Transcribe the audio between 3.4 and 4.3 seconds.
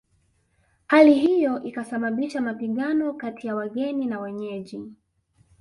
ya wageni na